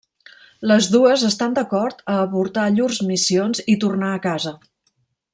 [0.69, 4.55] Les dues estan d'acord a avortar llurs missions i tornar a casa.